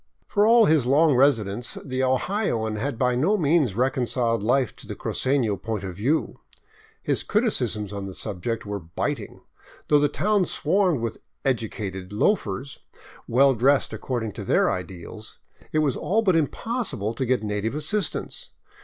[0.25, 4.95] For all his long residence, the Ohioan had by no means reconciled life to the
[4.95, 6.39] cruceno point of view.
[7.03, 9.41] His criticisms on this subject were biting.
[9.89, 12.79] Though the town swarmed with" educated" loafers,
[13.27, 15.37] well dressed according to their ideals,
[15.71, 18.49] it was all but impossible to get native assistants.